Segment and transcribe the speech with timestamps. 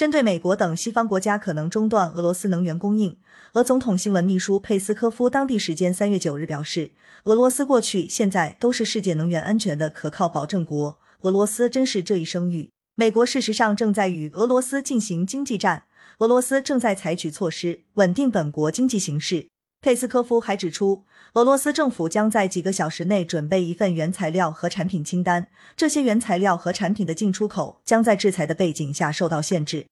[0.00, 3.18] 针对美国等西方国家可能中断俄罗斯能源供应，
[3.52, 6.92] 俄总统新闻秘书佩斯科夫当地时间三月九日表示，
[7.24, 10.98] 俄罗斯过去、现在都是世界能源安全的可靠保证国。
[11.20, 12.70] 俄罗斯珍视这一声誉。
[12.94, 15.82] 美国事实上正在与俄罗斯进行经济战，
[16.20, 19.49] 俄罗斯正在采取措施稳定本国经济形势。
[19.82, 29.86] 佩斯科夫还指出，俄罗斯政府将在几个小时内准备一份原材料和产品清单，这些原材料和产品的进出口将在制裁的背景下受到限制。